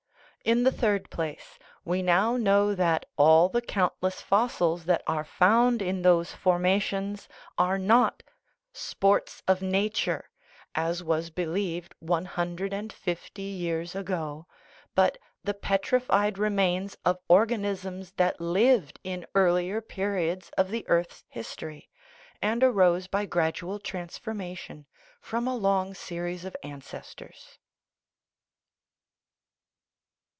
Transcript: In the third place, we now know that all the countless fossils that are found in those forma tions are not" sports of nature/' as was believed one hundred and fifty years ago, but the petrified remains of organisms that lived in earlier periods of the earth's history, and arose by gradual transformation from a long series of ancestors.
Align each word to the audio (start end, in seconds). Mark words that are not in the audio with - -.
In 0.43 0.63
the 0.63 0.71
third 0.71 1.11
place, 1.11 1.59
we 1.85 2.01
now 2.01 2.35
know 2.35 2.73
that 2.73 3.05
all 3.15 3.47
the 3.47 3.61
countless 3.61 4.21
fossils 4.21 4.85
that 4.85 5.03
are 5.05 5.23
found 5.23 5.83
in 5.83 6.01
those 6.01 6.31
forma 6.33 6.79
tions 6.79 7.29
are 7.59 7.77
not" 7.77 8.23
sports 8.89 9.43
of 9.47 9.59
nature/' 9.59 10.23
as 10.73 11.03
was 11.03 11.29
believed 11.29 11.93
one 11.99 12.25
hundred 12.25 12.73
and 12.73 12.91
fifty 12.91 13.43
years 13.43 13.93
ago, 13.93 14.47
but 14.95 15.19
the 15.43 15.53
petrified 15.53 16.39
remains 16.39 16.97
of 17.05 17.19
organisms 17.27 18.13
that 18.13 18.41
lived 18.41 18.99
in 19.03 19.27
earlier 19.35 19.79
periods 19.79 20.49
of 20.57 20.69
the 20.71 20.89
earth's 20.89 21.23
history, 21.29 21.87
and 22.41 22.63
arose 22.63 23.05
by 23.05 23.27
gradual 23.27 23.77
transformation 23.77 24.87
from 25.19 25.47
a 25.47 25.55
long 25.55 25.93
series 25.93 26.45
of 26.45 26.55
ancestors. 26.63 27.59